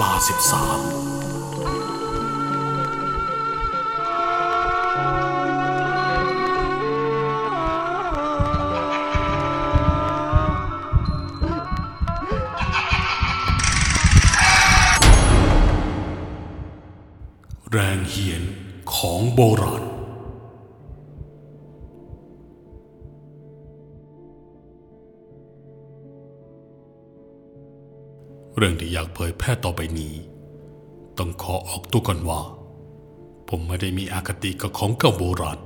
[0.00, 0.80] ลาสิบสาม
[17.72, 18.42] แรงเหียน
[18.94, 19.75] ของโบราณ
[28.56, 30.14] เรื่องที่อยากเผยแพร่ต่อไปนี้
[31.18, 32.40] ต้องขอออกตัวก่อนว่า
[33.48, 35.58] ผมไม่ได้มีอาคติกับของเก่าโบราณ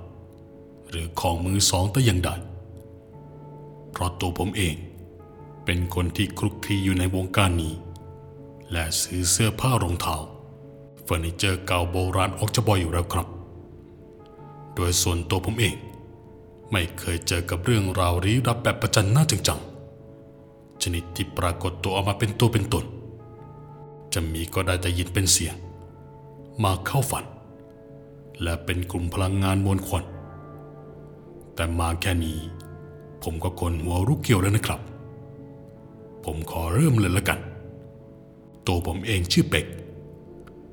[0.90, 2.30] หรือของมือสองแต่อย่างใด
[3.90, 4.76] เพราะตัวผมเอง
[5.64, 7.74] เป็นคนที่คลุกคลีอยู่ในวงการนี้
[8.72, 10.16] และซื้อเสื้อผ้ารองเท้า
[11.04, 13.28] เฟอร์นิเจอร์เก่าโบราณออกจะบ่อยอยู่แล้วครับ
[14.74, 15.74] โดยส่วนตัวผมเอง
[16.72, 19.60] ไม่เคยเจอกับเรื่องราวลี้ลับแบบประจันหน้าจัง
[20.82, 22.84] ชนิดที่ปรากฏตัวออกมาเป็นตัวเป็นตน
[24.14, 25.56] จะมีก็ได้แต่ยินเป็นเสียง
[26.64, 27.24] มาเข้าฝัน
[28.42, 30.04] และเป็นกลุ่มพลังงานมวลควัน
[31.54, 32.38] แต่มาแค่นี้
[33.22, 34.80] ผมก็กลนหัวรุกเกี่ยวแล้วนะครับ
[36.24, 37.38] ผมขอเริ่มเลยละกัน
[38.66, 39.66] ตัวผมเองชื่อเป็ก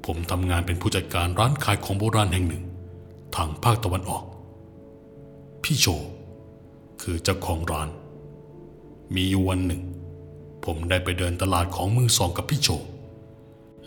[0.06, 2.64] ผมทำงานเป็นผู้จัดการร้านขายของโบราณแห่งหนึ่ง
[3.36, 4.24] ทางภาคตะวันออก
[5.64, 5.86] พี่โช
[7.02, 7.90] คือเจ้าของร้าน
[9.16, 9.82] มีอยู่วันหนึ่ง
[10.66, 12.70] ผมได้ไปเดินตลาดของมือสองกับพี่โช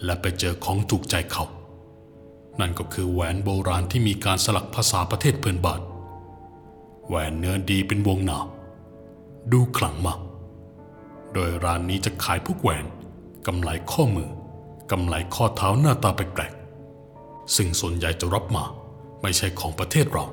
[0.04, 1.44] และไปเจอของถูกใจเขา
[2.60, 5.80] นั่นก็คือแหวนโบราณที่มีการสลักภาษาประเทศเพื่อนบ้าน
[7.06, 8.38] แหวนเนื้อดีเป็นวงหนา
[9.52, 10.20] ดูขลังมาก
[11.32, 12.84] โดยร้านนี้จะขายพวกแหวน
[13.46, 14.30] กำไลข้อมือ
[14.90, 18.64] กำไลข้อเท้าหน้าตาแปลกๆ ซึ่งส่วนใหญ่จะรับมา
[19.22, 20.24] ไม่ใช่ของประเทศเรา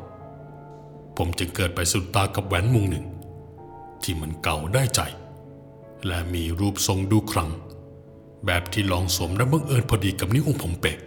[1.18, 3.06] ผมจึงเกิดไปสุดตากับแหวนวงหนึ่ง
[4.04, 5.02] ที่มันเก่าได้ใจ
[6.06, 7.50] และมีรูปทรงดูครัง
[8.46, 10.98] แบบที่ลองสวมและบังเอิญพอดีกับนิ้วของผมเป๊ะ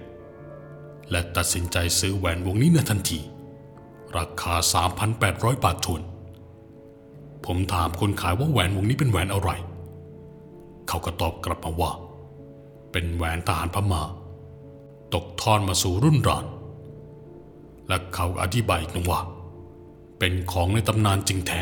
[1.11, 3.21] และตัดสินใจซื้อแหวนวงนี้ในทันที
[4.17, 4.55] ราคา
[5.09, 6.03] 3,800 บาททวน
[7.47, 9.51] ผมถามคนขายว่าแหวนวงนี้เป็นแหวนอะไร
[10.89, 11.93] เขาก็ตอบกลับมาว่า
[12.93, 14.03] เป็นแหวนทหารพมา่า
[15.15, 16.47] ตกทอดมาสู่รุ่นราน
[17.89, 19.21] และเขาอธิบายอีกว่า
[20.19, 21.61] เป็นของในตำนานจริงแท้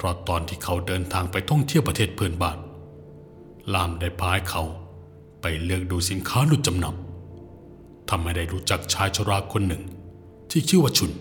[0.00, 2.58] เพราะตอนที่เขาเดินทางไปท่องเที่ยวประเทศเพื่อนบ้าน
[3.74, 4.62] ลามได้พาให้เขา
[5.42, 9.82] ไปเลือกดูสินค้าหลุดจำนำทำให้ได้รู้จักชายชราคนหนึ่ง
[10.50, 11.12] ที่ชื่อว่าชุน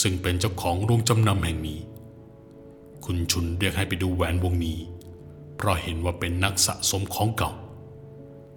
[0.00, 1.80] ซึ่งเป็นเจ้าของโรงจำนำแห่งนี้
[3.04, 4.78] คุณชุนเรียกให้ไปดูแหวนวงนี้
[5.56, 7.52] เพราะเห็นว่าเป็นนักสะสมของเก่า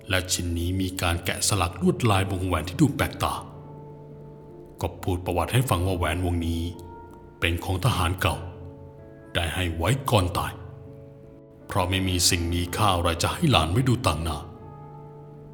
[0.09, 3.33] และชิ้นนี้มีการแกะสลักลวดลายวงแหวนที่ดูแปลกตา
[4.81, 6.61] ก็พูดประวัติให้ฟังว่าแหวนวงนี้
[7.39, 8.37] เป็นของทหารเก่า
[9.37, 10.53] ได้ให้ไว้ก่อนตาย
[11.67, 14.37] เพราะไม่มีสิ่งมีค่าอะไรจะให้หลานไว้ดูต่างหน้า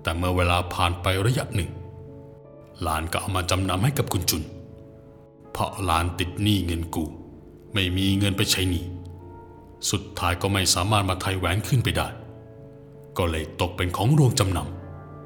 [0.01, 1.71] แต่เมื่อเวลาผ่านไประยะหนึ่ง
[2.81, 4.43] หลานก็เอามาจำนำให้กับคุณจุน
[5.51, 7.05] เพราะหลานติดหนี้เงินกู
[7.73, 8.83] ไม่มีเงินไปใช้หนี้
[9.89, 12.07] สุดท้ายก็ไม่สามารถมาไทยแหวนขึ้นไปได้
[13.17, 14.59] ก็เลยตกเป็นของโรงจำน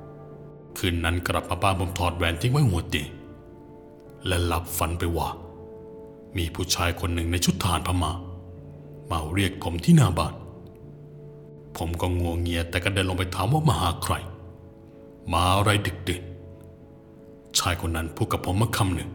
[0.06, 3.10] ำ คืนนั้นกลับมาบ้านผมถอดแหวนทิ้งไว้หัวเตียง
[4.28, 5.30] และหลับฝันไปว่า
[6.38, 8.27] มีผู้ชายคนหนึ่งในชุดทหารพมา่า
[9.12, 10.34] มาเรียกผมที่หน้าบ้าน
[11.78, 14.14] ผมก็งัวงเงียแต่ก็เดินลงไปถามว่ามาหาใคร
[15.34, 16.24] มาอะไรดึกดื่น
[17.58, 19.10] ชายคนนั้นพูดกับผมมาคำหนึ่ง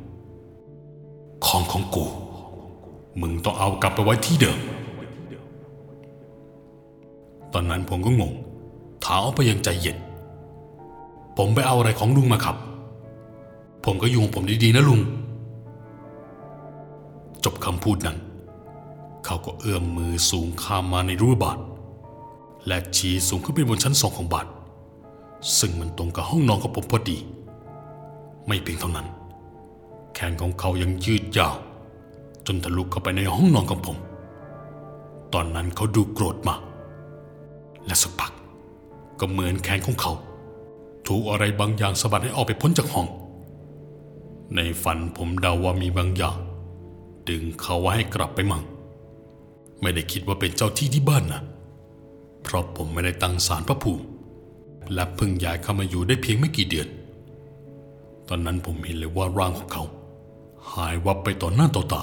[1.46, 2.04] ของของกู
[3.20, 4.58] มึงต้องเอากลับไปไว้ที่เดิม
[7.52, 8.32] ตอนนั้นผมก็งง
[9.04, 9.98] ถามไปยังใจเย็น
[11.36, 12.56] ผมไปเอาอะไรของลุงมาครับ
[13.84, 15.00] ผมก็อยุงผมดีๆนะลุง
[17.44, 18.18] จบคำพูดนั้น
[19.24, 21.58] เขาก็เอื้อมมือสูงข้ามมาในรูบาท
[22.66, 24.46] และชี้สูงขึ้นไปบนชั้นสองของบาท
[25.58, 27.18] ซึ่งมันตรงกับห้องนอนของผมพอดี
[28.46, 29.06] ไม่เพียงเท่านั้น
[30.14, 31.54] แขนของเขายังยืดยาว
[32.46, 33.96] จนทะลุเข้าไปในห้องนอนของผม
[35.32, 36.60] ตอนนั้นเขาดูโกรธมาก
[37.86, 38.32] และสักพัก
[39.20, 40.12] ก็เหมือนแขนของเขา
[41.06, 43.06] ถูกอะไรบางอย่างสะบัดให้ออกไปพ้นจากห้อง
[44.56, 46.38] ในฝันผมเดาว่ามีบางอย่าง
[47.28, 48.62] ดึงเขาไว้ให้กลับไปมั่ง
[49.82, 51.42] ไม่ได้คิดว่าเป็นเจ้าที่ที่บ้านนะ
[52.42, 54.04] เพราะผมไม่ได้ตั้งศาลพระภูมิ
[54.94, 56.88] และเพิ่งย้ายเข้ามาอยู่ได้เพียงไม่กี่เดือน
[58.28, 59.84] ตอนนั้นผมเห็นเลยว่าร่างของเขา
[60.72, 62.02] หายวับไปต่อหน้าต่อตา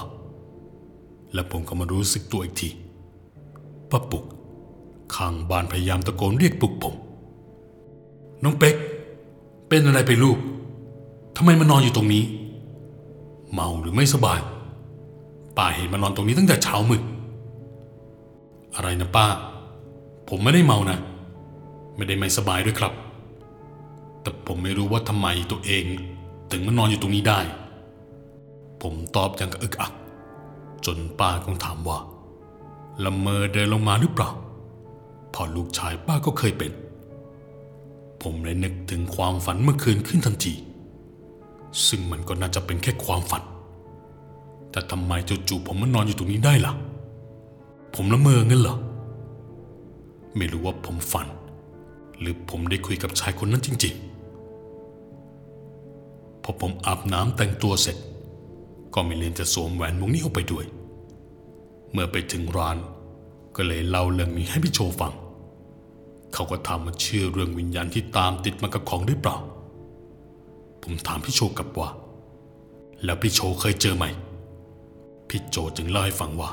[1.34, 2.70] และผมก็มารู้สึกตัวอีกที
[3.90, 4.24] ป้าปุก
[5.14, 6.94] ข้างบ้านพยายามตะโกนเรียกปลุกผม
[8.42, 8.76] น้องเป็ก
[9.68, 10.38] เป็นอะไรไปลูก
[11.36, 12.24] ทำไมมานอนอยู่ตรงนี้
[13.52, 14.40] เมาหรือไม่สบาย
[15.56, 17.02] ป้าเห็นมานอนตรงนี้ตั้งแต่เช้ามืด
[18.74, 19.26] อะไรนะป้า
[20.28, 20.98] ผมไม่ได้เมานะ
[21.96, 22.92] ไม่ได้ไม่สบายด้วยครับ
[24.22, 25.84] แต่ผมไม่รู้ว่าทำไมตัวเอง
[26.50, 27.40] ถึงมานอนอยู่ตรงนี้ได้
[28.82, 29.92] ผมตอบอย่างกระอึกอัก
[30.86, 31.98] จนป้าคงถามว่า
[33.04, 34.30] ละเมอเดินลงมาหรือเปล่า
[35.34, 36.72] พอลูกชายป้าก็เคยเป็น
[38.22, 40.54] ผมเลยนึกถึงความฝันเมื่อคืนขึ้นทันที
[41.88, 43.42] ซึ่งมันก็น่าจะเป็นแค่ความฝัน
[44.70, 45.12] แต่ทำไม
[45.48, 46.72] จู่ๆผมมานอนอยู่ตรงนี้ได้ล่ะ
[47.94, 48.76] ผมละเมองั้นเหรอ
[50.36, 51.26] ไม่รู้ว่าผมฝัน
[52.20, 53.94] หรือผมได้คุยกับชายคนนั้นจริง
[54.78, 57.96] ๆ พอผมอาบน้ำแต่งตัวเสร็จ
[58.94, 60.64] ก็ไม่เลียนจะสวมแหวนวงนี้ออกไปด้วย
[61.92, 62.76] เมื่อไปถึงร้าน
[63.56, 65.12] ก็เลยเล่าเรื่องนี้ให้พี่โชฟัง
[66.34, 69.36] เขาก็ถามมาเชื่อเรื่องวิญญาณที่ตามติดมากับของหรือเปล่า
[70.82, 71.88] ผมถามพี่โชกลับว่า
[73.04, 74.04] แล้วพี่โชเคยเจอไหม
[75.28, 76.50] พี่โจจึงเล่าให้ฟังว่า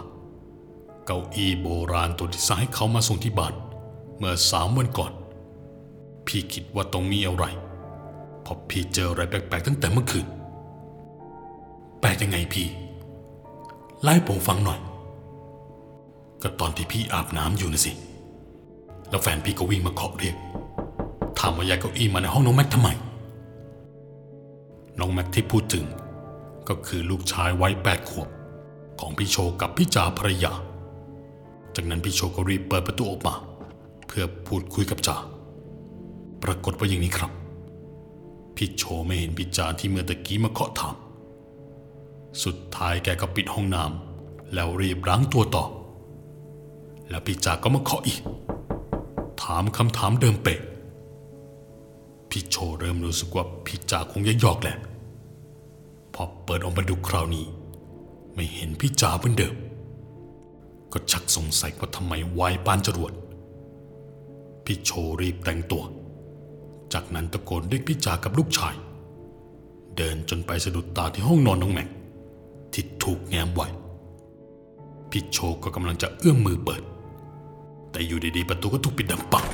[1.07, 3.54] เก้าอี้โบราณตัวที่สายเขามาส่งที่บ้าน
[4.18, 5.12] เมื่อสามวันก่อน
[6.27, 7.45] พี่คิดว่าต้องมีอะไร
[8.42, 10.25] เพราะพี่เจออะไรแปลกๆตั้งแต่เมื่อคืน
[12.00, 12.68] แปลกยังไงพี่
[14.01, 14.80] ไล่ผมฟังหน่อย
[16.42, 17.92] ก็ตอนที่พี่อาบน้ำอยู่นะสิ
[19.09, 20.36] แล้วแฟนพี่ก็วิ่งมาเคาะเรียก
[21.39, 22.89] ถามว่ายายเก้าอี้มาในห้องน้องแม็กทำไม
[25.00, 25.86] น้องแม็กที่พูดถึง
[26.69, 28.27] ก็คือลูกชายวัยแปดขวบ
[29.00, 30.54] ของพี่โชกับพี่จ่าภรรยา
[31.79, 33.35] จากนั้นพี่โชก็รีบเปิดประตูออกมา
[34.07, 35.15] เพื่อพูดคุยกับจ่า
[36.44, 37.31] ปรากฏว่าอย่างนี้ครับ
[38.56, 40.95] พี่โชไม่เห็นพี่จ่าที่เมื่อตะกี้มาเคาะถาม
[42.44, 45.65] สุดท้ายแกก็ปิดห้องน้ำแล้วรีบล้างตัวต่อ
[47.09, 48.21] แล้วพี่จ่าก็มาเคาะอีก
[49.41, 50.59] ถามคำถามเดิมเป๊ะ
[52.30, 54.77] พี่โชเริ่มรู้สึกว่าพี่จ่าคงจะหยอกแหละ
[56.13, 57.45] พอเปิดออกมาดูคราวนี้
[58.35, 59.56] ไม่เห็นพี่จ่าเหมือนเดิม
[60.93, 63.13] ก็ชักสงสัยว่าทำไมวายปานจรวด
[64.65, 64.91] พี่โช
[65.21, 65.83] รีบแต่งตัว
[66.93, 68.75] จากนั้นตะโกนเรียกพี่จากับลูกชาย
[69.97, 71.89] เดินจนไปสะดุดตาที่ห้องนอนน้องแม็ก
[72.73, 73.67] ที่ถูกแง้มไว้
[75.11, 76.83] พี่โชก็กำลังจะเอื้อมมือเปิด
[77.91, 79.45] แต่อยู่ดีๆประตูก็ถูกปิดดังปัง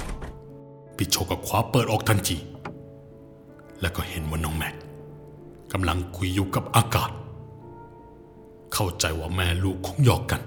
[0.97, 2.38] พี่โชก็คว้าเปิดออกทันที
[3.81, 4.75] แล้วก็เห็นว่าน้องแม็ก
[5.71, 7.12] กำลังคุยอยู่กับอากาศ
[8.74, 10.41] เข้าใจว่าแม่ลูกคงหยอกกัน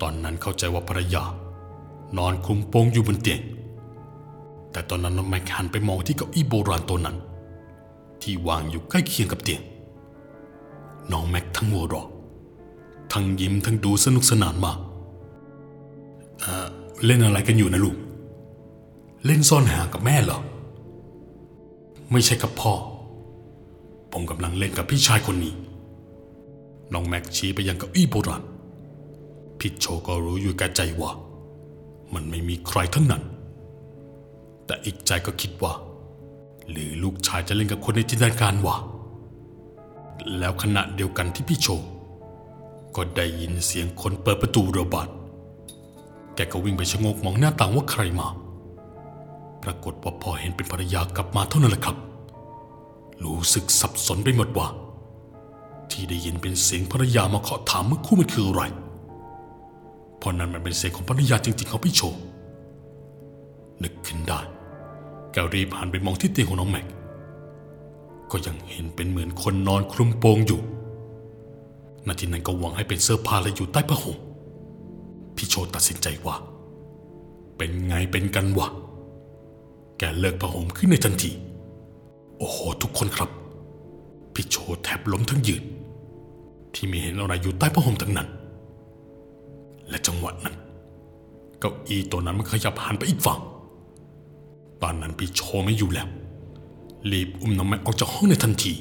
[0.00, 1.24] ตอนนั้นเข้าใจว่าภรรยา
[2.18, 3.40] นอนคลุมโปงอยู่บนเตียง
[4.72, 7.16] แต่ตอนนั้นน้องแม็กหันไปมองที่เก้าอี้โบราณตัวนั้น
[8.22, 9.62] ที่วางอยู่ใกล้เคียงกับเตียง
[11.12, 12.08] น้องแม็กทั้งหัวเราะ
[13.12, 14.78] ทั้งยิ้มทั้งดูสนุกสนานมาก
[16.38, 16.66] เอ่อ
[17.04, 17.96] เล่นอะไรกันอยู่นะลูก
[19.26, 20.40] เล่นซ่อนหากับแม่เหรอ
[22.12, 22.72] ไม่ใช่กับพ่อ
[24.12, 25.52] ผมกำลังเล่นกับพี่ชายคนนี้
[26.92, 28.42] น้องแม็กชี้ไปยังเก้าอี้โบราณ
[29.60, 31.10] พี่โชก็รู้อยู่แก่ใจว่า
[32.14, 33.22] มันไม่มีใครทั้งนั้น
[34.66, 35.72] แต่อีกใจก็คิดว่า
[36.70, 38.76] หรือลูกชายจะเล่นกับคนในจินตนาการวะ
[40.38, 41.68] แล้วขณะเดียวกันที่พี่โช
[42.96, 45.08] ก็ได้ยินเสียงคนเปิดประตูระบาด
[46.34, 48.28] แกก็วิ่งไปชะงกมองหน้าต่างว่าใครมา
[49.62, 51.96] ปรากฏว่าพอเห็นเป็นภรรยากลับมาเท่านั้นแหละครับ
[53.24, 54.66] รู้สึกสับสนไปหมดว่า
[55.90, 58.62] ที่ได้ยินเป็นเสียงภรรยามาเคาะถามเมื่อคู่มันคืออะไร
[60.20, 62.00] เพราะนั้นมันเป็นเสียงของภรรยาจริงๆของพี่โช
[63.82, 64.40] นึกขึ้นได้
[65.32, 66.86] แกรีบหันไปมองที่เตียงของน้องแม็ก
[68.30, 70.60] ก็ยังเห็นเป็นเหมือนคนนอนคลุมโปงอยู่
[72.06, 74.16] นาทีนั้นก็หวังให้เป็นเสื้อผ้าและอยู่ใต้ผ้าห่ม
[75.36, 76.36] พี่โชตัดสินใจว่า
[77.56, 78.68] เป็นไงเป็นกันวะ
[79.98, 81.30] แกเลิกผ้าห่มขึ้นในทันที
[82.38, 83.30] โอ้โหทุกคนครับ
[84.34, 85.62] พี่โชแทบล้มทั้งยืน
[86.74, 88.28] ที่ไม่เห็นอะไรอยู่ใต้ผ้าห่มทั้งนั้น
[89.90, 90.56] และจังหวะนั้น
[91.60, 93.40] เก้าอี้ตัวนั้นมันขยับหันไปอีกฝั่ง
[94.82, 96.08] ตอนนั้นพี่โชไม่อยู่แล้ว
[97.10, 98.72] รีบอุ้มน้องแม็กออกจากห้องในทันที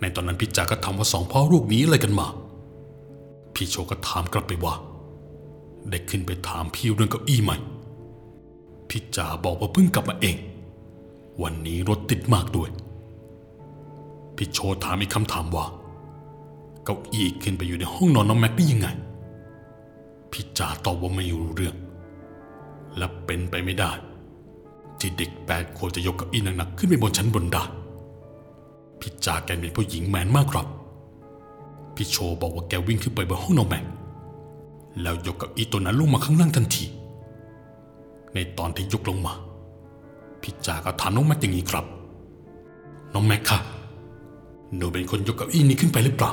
[0.00, 2.26] ในตอนนั้นพี่จาก็ถามว่าสองพ่อลูกนี้อะไรกันมา
[3.54, 4.74] พี่โชก็ถามกลับไปว่า
[5.90, 7.56] ได้ขึ้นไปถามพี่เรื่องเก้าอี้ไหม่
[8.88, 10.36] พี่จ๋าบอกว่าเพิ่งกลับมาเอง
[11.42, 12.68] วันนี้รถติดมากด้วย
[14.36, 15.66] พี่โชถามอีกคำถามว่า
[16.84, 18.88] เก้าอี้ขึ้นไปอยู่ในห้องนอนน้องแม็กได้ยังไง
[20.32, 21.76] พี่จ๋าตอบว่าไม่รู้เรื่อง
[22.96, 23.92] และเป็นไปไม่ได้
[24.98, 27.62] ที่เด็กแปดขวบจะยกเก้าอี้หนักๆขึ้นไปบนชั้นบนได้
[29.00, 30.66] พี่จ๋าแกเป็นผู้หญิงแมนมากครับ
[31.94, 33.84] พี่โชบอกว่าแกวิ่งขึ้นไปบนห้องน้องแม็ก
[35.02, 36.84] แล้วยกเก้าอี้ตัวนั้นลงมาข้างล่างทันที
[38.34, 39.34] ในตอนที่ยกลงมา
[40.42, 41.84] พี่จ๋าก็ถามน้องแม็กอย่างนี้ครับ
[43.14, 43.58] น้องแม็กค่ะ
[44.76, 46.32] หนูเป็นคนยกเก้าอี้นี้ขึ้นไปหรือเปล่า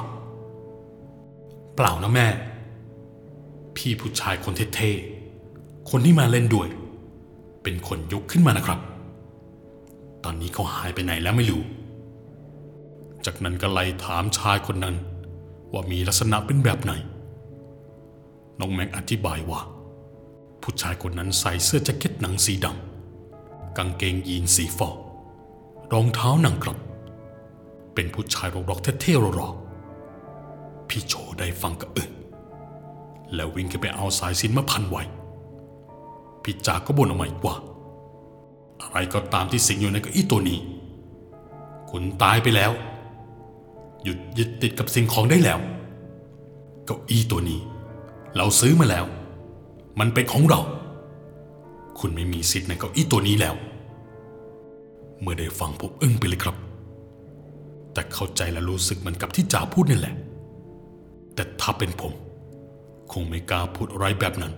[1.75, 2.27] เปล่านะแม่
[3.79, 6.67] พี่ผู้ชายคนเท่ๆ คนที่มาเล่นด้วย
[7.63, 8.79] เป็นคนยกขึ้นมานะครับ
[10.23, 11.63] ตอนนี้เขาหายไปไหนแล้วไม่รู้
[13.25, 14.95] จากนั้นก็ไล่ถามชายคนนั้น
[15.73, 16.93] ว่ามีลักษณะเป็นแบบไหน
[18.59, 19.61] น้องแม็กอธิบายว่า
[20.61, 24.95] ผู้ชายคนนั้นใส่เสื้อแจ็คเก็ตหนังสีดำกางเกงยีนสีฟอก
[25.93, 26.77] รองเท้าหนังกลับ
[27.93, 32.09] เป็นผู้ชายรอกๆเท่ๆรอๆพี่โชได้ฟังกระอึก
[33.35, 35.03] แล้ววิ่งขึ้นไปเอาสายสินมาพันไว้
[36.43, 37.55] พี่จาก็บ่นออกมาอีกว่า
[38.81, 40.59] อะไรก็ตามที่สิงอยู่ในก้าอี้ตัวนี้
[41.89, 42.71] คุณตายไปแล้ว
[44.03, 45.59] หยุดยึดติดกับสิ่งของได้แล้ว
[46.85, 47.59] เก้าอี้ตัวนี้
[48.37, 49.05] เราซื้อมาแล้ว
[49.99, 50.61] มันเป็นของเรา
[51.99, 53.55] คุณไม่มีสิทธิ์ในเก้าอี้ตัวนี้แล้ว
[55.21, 56.55] เมื่อได้ฟังผมอึ้งไปเลยครับ
[57.93, 60.15] แต่เข้าใจและรู้สึกเหมือนกับที่จ่าพูดนี่แหละ
[61.35, 62.13] แต่ถ้าเป็นผม
[63.13, 64.53] คงไม่กล้าพูดอะไรแบบนั้น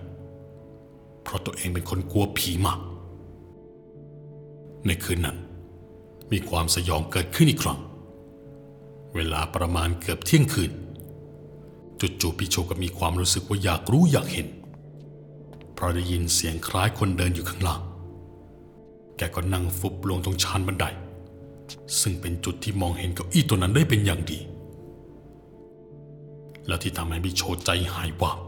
[1.22, 2.80] เพราะตัวเองเป็นคนกลัวผีมาก
[4.86, 5.38] ในคืนนั้น
[6.32, 7.80] มีความสยองเกิดขึ้นอีกครั้ง
[9.14, 10.72] เวลาประมาณเกือบเที่ยงคืน
[12.20, 14.48] จู่ๆพี่โชก็มีความรู้สึกว่าอยากรู้อยากเห็น
[15.74, 17.80] เพราะได้ยินเสียงคล้ายคนเดินอยู่ข้างล่าง
[19.16, 20.86] แกก็นั่งฟุบลงตรงชานบันได
[22.00, 24.38] ซึ่งเป็นจุดที่มองเห็นเก้าอี้ตัวนั้นได้เป็นอย่างดี
[26.66, 28.38] แล้วที่ทำให้พี่โชใจหายวับ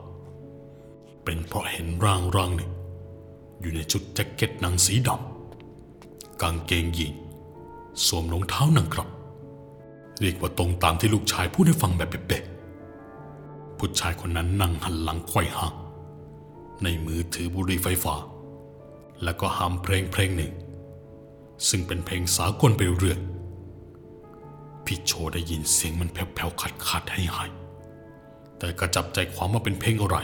[1.24, 2.72] เป็นเพราะเห็นร่างร่างหนึ่ง
[3.60, 7.14] อยู่ในชุดแจ็คเก็ตหนังสีดำกางเกงยีน
[8.06, 9.08] สวมรองเท้าหนังกลับ
[10.20, 15.74] เรียกว่าตรงตามที่ลูกชายพูดให้ฟังแบบเป๊ะๆผู้ชายคนนั้นนั่งหันหลังไขว้ห่าง
[16.82, 18.14] ในมือถือบุหรี่ไฟฟ้า
[19.22, 20.52] แล้วก็หำเพลงเพลงหนึ่ง
[21.68, 23.18] ซึ่งเป็นเพลงสากลไปเรื่อย
[24.84, 27.50] พี่โชได้ยินเสียงมันแผ่วๆขัดๆให้หาย
[28.64, 30.16] แต่ก็จับใจความว่าเป็นเพลงอะไร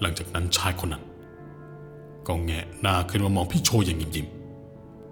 [0.00, 1.04] หลังจากนั้นชายคนนั้น
[2.26, 4.26] ก็แงะหน้าขึ้นมามองพี่โชอย่างยิ้ม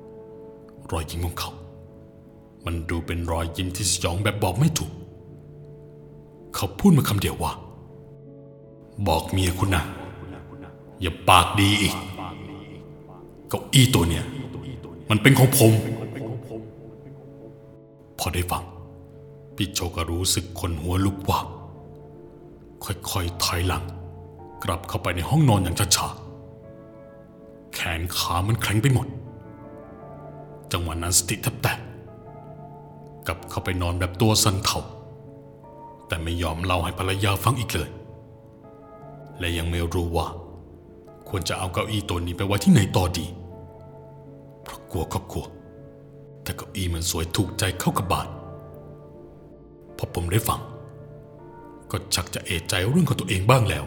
[0.02, 1.50] ๆรอยยิ้มของเขา
[2.64, 4.92] มันดูเป็นรอยยิ้มที่สยองแบบบอกไม่ถูก
[6.54, 7.52] เขาพูดมาคำเดียวว่า
[9.08, 9.82] บอกเมียคุณนะ
[11.00, 11.94] อย่าปากดีอีก
[13.48, 14.24] เก้าอี้ตัวเนี้ย
[15.10, 15.72] มันเป็นของผม
[18.20, 18.64] พอได้ฟัง
[19.60, 21.46] พี่โชก็รู้สึกคนหัวลุกว่าบ
[22.84, 23.84] ค่อยๆถอยหลัง
[24.64, 29.06] กลับเข้าไปในห้องนอนอย่างช้าๆ แขนขามันแข็งไปหมด
[30.72, 31.78] จังหวะนั้นสติแทบแตก
[33.26, 34.80] กลับเข้าไปนอนแบบตัวสั่นเทา
[36.06, 37.90] แต่ไม่ยอมเล่าให้ภรรยาฟังอีกเลย
[39.38, 40.26] และยังไม่รู้ว่า
[41.28, 43.26] ควรจะเอาเก้าอี้ตัวนี้ไปไว้ที่ไหนต่อดี
[44.62, 45.46] เพราะกลัวก็กลัว
[46.42, 48.28] แต่เก้าอี้มันสวยถูกใจเข้ากับบาท
[49.98, 50.60] พอผมได้ฟัง
[51.90, 53.84] ก็ชักจะเอะใจเรื่องของตัวเองบ้างแล้ว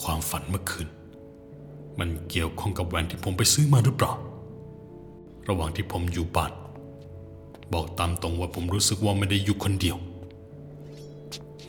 [0.00, 0.88] ความฝันเมื่อคืน
[1.98, 4.12] มันเกี่ยวข้องกับแหวนที่ผมไปซื้อมาหรือเปล่า
[5.48, 6.52] ระหว่างที่ผมอยู่บ้าน
[7.72, 9.96] บอกตามตรงว่าผมรู้สึกว่าไม่ได้อยู่คนเดียว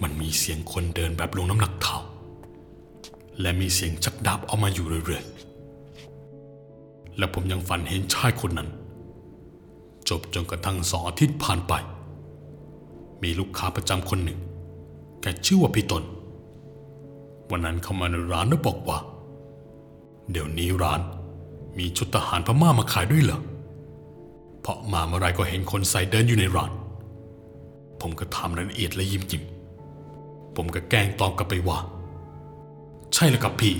[0.01, 1.97] มันมีเสียงคนเดินแบบลงน้ำหนักเท้า
[3.41, 8.69] และมีเสียงชักดาบออกมาอยู่เรื่อยๆ และผมยังฝันเห็นชายคนนั้น
[10.09, 11.73] จบจนกระทั่งสองอาทิตย์ผ่านไป
[13.23, 14.39] มีลูกค้าประจำคนหนึ่ง
[15.21, 16.03] แกชื่อว่าพี่ตน
[17.51, 18.97] วันนั้นเข้ามาในร้านแล้วบอกว่า
[20.31, 21.01] เดี๋ยวนี้ร้าน
[21.77, 23.41] มีชุดทหารพม่ามาขายด้วยเหรอ
[24.61, 26.71] เพราะมาเมื่อไรก็เห็นคนใส่เดินอยู่ในร้าน
[28.01, 29.43] ผมก็ถามรายละเอียดและยิ้มยิ้ม
[30.55, 31.77] ผมก็แกล้งตอบกลับไปว่า
[33.13, 33.73] ใช่แล้วครับพี่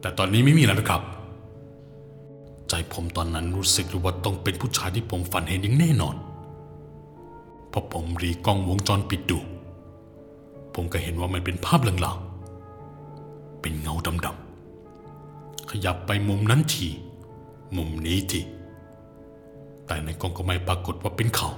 [0.00, 1.02] แต่ตอนนี้ไม่มีแล้วนะครับ
[2.68, 6.14] ใจผมตอนนั้นรู้สึกว่าต้องเป็นผู้ชายที่ผมฝันเห็นอย่างแน่นอน
[7.72, 9.38] พอผมรีกล้องวงจรปิดดู
[10.74, 16.88] ผมก็เห็นว่ามันเป็นภาพลางๆ เป็นเงาดำๆ ขยับไปมุมนั้นที
[17.76, 18.40] มุมนี้ที
[19.86, 21.48] แต่ในกล้องก็ไม่ปรากฏว่าเป็นเขา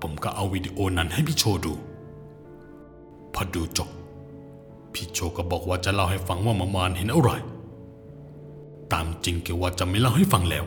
[0.00, 1.72] ผมก็เอาวิดีโอนั้นให้พี่โชดู
[3.34, 3.88] พอดูจบ
[4.92, 7.30] พี่โชก็บอกว่าจะเล่าให้ฟังว่ามื่อวานเห็นอะไร
[8.92, 10.64] ตามจริงแกว่าจะไม่เล่าให้ฟังแล้ว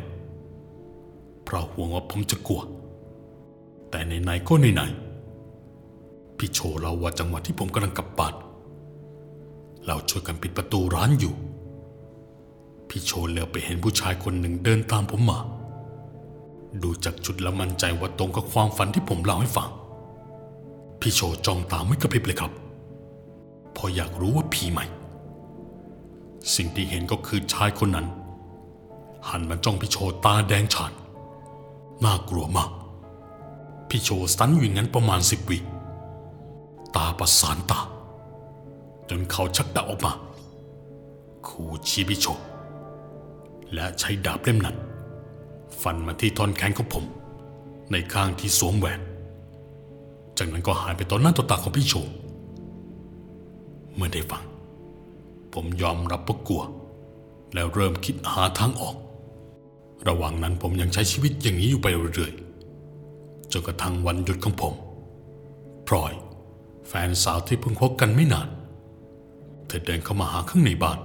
[1.44, 2.62] เพราะห่วงว่าผมจะกลัว
[3.92, 8.34] แต่ไหนๆก็ไหนๆพี่โชเล่าว่าจังหวะที่ผมกำลังกลับบ้าน
[9.86, 11.34] เราช่วยกันปิดประตูร้านอยู่
[12.90, 15.40] พี่โชเหลือไปเห็นผู้ชายคนหนึ่งเดินตามผมมา
[16.84, 19.70] ดูจากชุดล้วมั่นใจว่าตรงกับความฝันที่ผมเล่าให้ฟัง
[21.00, 22.52] พี่โชจ้องตามไม่กระพริบเลยครับ
[23.74, 24.80] เพออยากรู้ว่าผีไหม
[26.56, 28.08] สิ่งที่เห็นก็คือชายคนนั้น
[29.30, 30.92] หันมาจ้องพี่โชตาแดงฉาน
[32.04, 32.72] น่ากลัวมาก
[33.92, 35.58] พี่โชสันอยู่งั้นประมาณสิบวิ
[36.96, 37.80] ตาประสานตา
[39.10, 40.14] จนเขาชักดาออกมา
[41.48, 42.26] คูชิบิโช
[43.74, 44.78] และใช้ดาบเล่มนั้น
[45.82, 47.06] ฟันมาที่ท่อนแขนของผม
[47.92, 49.00] ในข้างที่สวมแหวน
[50.38, 51.94] จากนั้นก็หายไปต่อหน้าต่อตาของพี่โช
[53.96, 54.44] เมื่อได้ฟัง
[55.54, 56.64] ผมยอมรับว่ากลัว
[57.54, 58.96] แล้วเริ่มคิดหาทางออก
[60.08, 62.51] ระหว่างนั้นผมยังใช้ชีวิตอย่างนี้อยู่ไปเรื่อยๆ
[63.52, 64.74] จนกระทั่งวันหยุดของผม
[65.88, 66.14] พลอย
[66.88, 68.48] แฟนสาวที่เพิ่งคบกันไม่นาน
[69.68, 71.00] เธอเดินเข้ามาหาข้างในบ้าน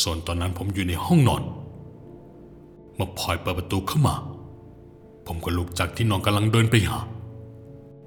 [0.00, 1.42] ส่วนตอนนั้นผมอยู่ในห้องนอน
[2.94, 4.14] เมื่อพลอยเปิดประตูเข้ามา
[5.26, 6.98] ผมก็ลุกจากที่นอนกำลังเดินไปหา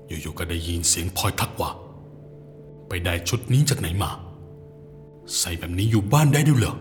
[0.07, 1.69] อยู่ๆก็ได้ยินเสียงพลอยทักว่า
[2.87, 4.11] ไปได้ชุดนี้จากไหนมา
[5.37, 6.75] ใส่แบบนี้อยู่บ้านได้ด้วยเหรอ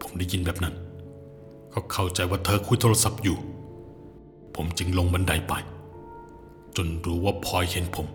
[0.00, 0.74] ผมได้ยินแบบนั้น
[1.72, 3.36] ก็เข้าใจว่าเธอคุยโทรศัพท์อยู่
[4.62, 5.54] ผมจึงลงบันไดไป
[6.76, 8.06] จนรู้ว่าพลอยเห็นผม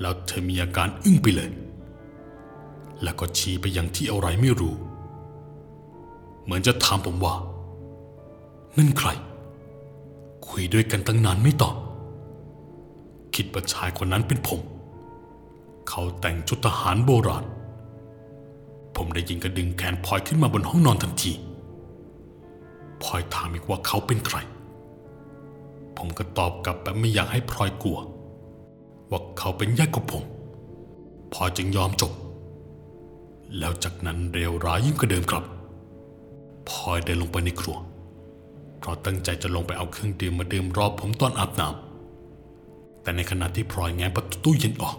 [0.00, 1.50] แล้วเธอมีอาการอึ้งไปเลย
[3.02, 4.74] แล้วก็ชี้ไปยังที่อะไรไม่รู้
[6.42, 7.34] เหมือนจะถามผมว่า
[8.76, 9.08] นั่นใคร
[10.48, 11.76] คุยด้วยกันตั้งนานไม่ตอบ
[13.34, 14.60] คิดว่าชายคนนั้นเป็นผม
[15.88, 17.44] เขาแต่งชุดทหารโบราณ
[18.96, 21.32] ผมได้ยินกระดึงแขนพลอยขึ้นมาบนห้องนอนทันที
[23.02, 24.38] พลอยถามอีกว่าเขาเป็นใคร
[26.02, 27.98] ผมก็ตอบกลับแบบไม่อยากให้พลอยกลัว
[29.10, 30.24] ว่าเขาเป็นญาติของผม
[31.32, 32.12] พอจึงยอมจบ
[33.58, 35.44] แล้วจากนั้นเร็วร้ายยิ่งกว่าเดิมครับ
[36.68, 37.76] พลอยเดินลงไปในครัว
[38.78, 44.96] เพราะตั้งใจจะลงไปเอาเครื่องดื่มมาดื่มรอบผมตอนอาบน้ำแต่ในขณะที่พลอยแง้มประตูตู้เย็นออก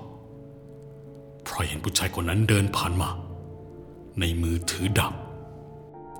[1.47, 3.09] พลอยเห็นผู้ชายคนนั้นเดินผ่านมา
[4.19, 5.13] ในมือถือดาบ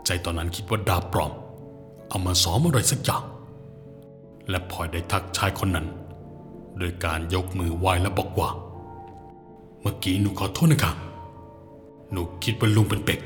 [0.06, 1.32] ใจตอนนั้นคิดว่าดาบปลอม
[2.10, 3.24] เอามาซ้อมอะไรสักอย่าง
[4.52, 5.88] และพลอยได้ทักชายคนนั้น
[6.78, 8.50] โดยการยกมือไหว้และบอกว่า
[9.82, 10.96] เมื่อกี้หนูขอโทษนะครับ
[12.12, 13.20] หนูคิดว่าลุงเป็นเป็ก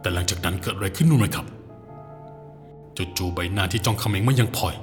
[0.00, 1.46] แต่หลังจากนั้นเกิดอะไรขึ้นรู้ไหมครับ
[3.16, 4.74] จู่ๆใบหน้าที่จ้องเขม็งมายังพลอย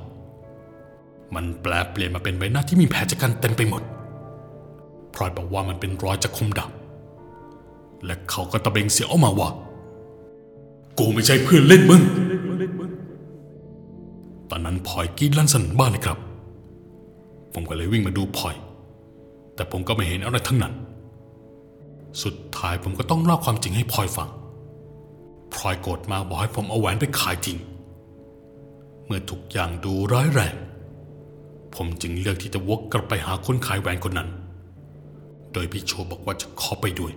[1.36, 3.81] มันแปลเปลี่ยนมาเป็นใบหน้าที่มีแผลจากกันเต็มไปหมด
[5.13, 6.71] พลอยบอกว่ามันเป็นรอยจากคมดาบ
[8.05, 9.49] และเขาก็ตะเบงเสียงออกมาว่า
[10.99, 12.01] กูไม่ใช่เพื่อนเล่นมึง
[14.56, 16.18] อนนั้นพลอยกรีดลั่นสนั่นบ้านเลยครับ
[17.54, 18.56] ผมก็เลยวิ่งมาดูพลอย
[19.56, 20.74] แต่ผมก็ไม่เห็นอะไรทั้งนั้น
[22.24, 24.30] สุดท้ายผมก็ต้องเล่าความจริงให้พลอยฟัง
[25.54, 27.58] พลอยโกรธมากบอกให้ผมเอาแหวนไปขายทิ้ง
[29.06, 30.56] เมื่อทุกอย่างดูร้ายแรง
[31.76, 34.30] ผมจึงเลือกที่จะวกกลับไปหาคนขายแหวนคนนั้น
[35.54, 37.13] โดยพี่โชบอกว่าจะขอไปด้วย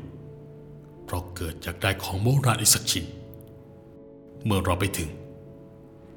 [1.05, 3.05] เพราะเกิดอยากได้ของโบราณอีกสักชิ้น
[4.45, 5.09] เมื่อเราไปถึง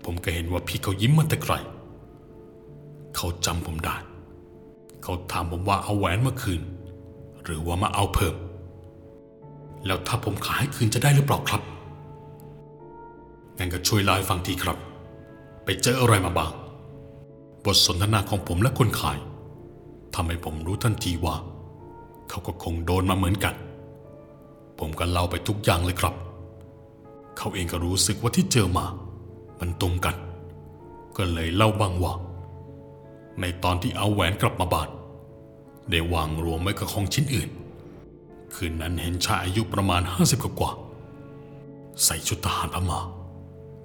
[0.05, 1.53] ผมก็เห็นว่าพี่เขายิ้มมาแต่ไกล
[3.15, 3.95] เขาจำผมได้
[5.03, 6.61] เขาถามผมว่าเอาแหวนมาคืน
[7.43, 8.35] หรือว่ามาเอาเพิ่ม
[9.85, 11.61] แล้วถ้าผมขายคืนจะได้หรือเปล่าครับ
[13.57, 14.77] งั้นก็ช่วยเล่าให้ฟังทีครับ
[15.65, 16.51] ไปเจออะไรมาบ้าง
[17.65, 19.17] บทสนทนาของผมและคนขาย
[20.15, 21.35] ทำให้ผมรู้ทันทีว่า
[22.29, 23.55] เขาก็คงโดนมาเหมือนกัน
[24.79, 26.13] ผมก็เล่าไปทุกอย่างเลยครับ
[27.37, 28.85] เขาเองก็รู้สึกว่าที่เจอมา
[29.61, 30.15] มันตรงกัน
[31.17, 32.13] ก็เลยเล่าบ้างว่า
[33.41, 34.89] ในตอนที่เอาแหวนกลับมาบาน
[35.89, 37.49] ได้วางรวมไว้กับของชิ้นอื่น
[38.53, 40.71] คืนนั้นเห็นชายอายุประมาณห้าสิบกว่า
[42.03, 42.99] ใส่ชุดทหารพม่า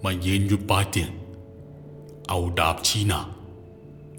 [0.05, 1.11] มายืนอยู่ปลายเตียง
[2.29, 3.21] เอาดาบชี้หน้า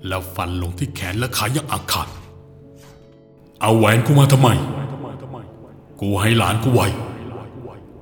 [0.08, 2.08] แล้วฟันลงที่แขนและขาอย่างอาฆาต
[3.62, 4.50] เอาแหวนกูมาทำไม
[6.02, 6.88] กูให้หลานกูไว้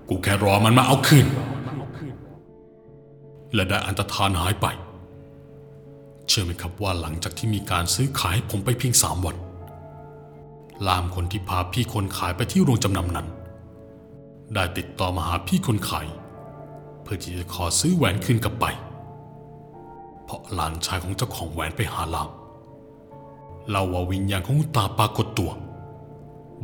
[0.09, 1.27] กูแค่รอมันมาเอาคืน
[3.55, 4.67] และได้อันตรธานหายไป
[6.27, 9.37] เชื่อไหมครับว่าหลังจากที่มีการซื้อขายผมไปเพียงสามวัน
[10.87, 13.27] ลามคนที่พาพี่คนขายไปที่โรงจำนำนั้น
[14.53, 16.07] ได้ติดต่อมาหาพี่คนขาย
[17.01, 18.65] เพื่อที่จะขอซื้อแหวนคืนกลับไป
[20.25, 22.29] เพราะหลานชายของเจ้าของแหวนไปหาลาม
[23.69, 25.51] เล่าว่าวิญญาณของคุณตาปรากฏตัว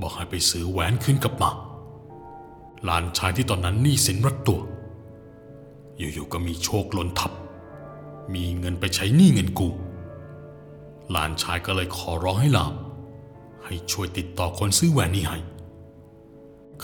[0.01, 1.49] บอกให้ไปซื้อแหวนคืนกลับมา
[2.83, 4.59] หลานชายที่ตอนนั้นหนี้สินรัดตัว
[6.13, 7.31] อยู่ๆก็มีโชคหล่นทับ
[8.33, 9.69] มีเงินไปใช้หนี้เงินกู
[11.11, 12.73] หลานชายก็เลยขอร้องให้หลาม
[13.65, 15.37] ให้ช่วยติดต่อคนซื้อแหวนนี้ให้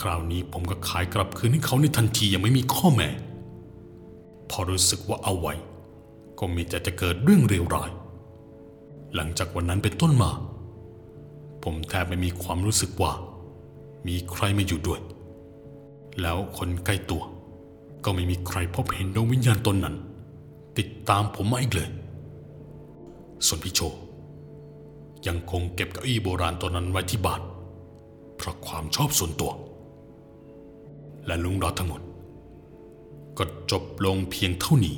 [0.00, 3.08] คราวนี้ผมก็ขายกลับคืนให้เขาในทันทียังไม่มีข้อแม้
[4.50, 5.54] พอรู้สึกว่าเอาไว้
[6.38, 7.90] ก็มีแต่จะเกิดเรื่องเลวร้าย
[9.14, 10.30] หลังจากวันนั้นเป็นต้นมา
[11.62, 13.12] ผมแทบไม่มีความรู้สึกว่า
[14.06, 15.00] มีใครมาอยู่ด้วย
[16.20, 17.22] แล้วคนใกล้ตัว
[18.10, 19.96] ก็ไม่มีใครพบเห็นดวงวิญญาณตนนั้น
[20.78, 21.88] ติดตามผมมาอีกเลย
[23.46, 23.80] ส่วนพี่โช
[25.26, 27.40] ยังคงเก็บเก้าอี้โบราณตัวนั้นไว้ที่บ้าน
[28.36, 29.52] เพราะความชอบส่วนตัว
[31.26, 32.02] และลุงดอดทั้งหมด
[33.38, 34.96] ก็จบลงเพียงเท่านี้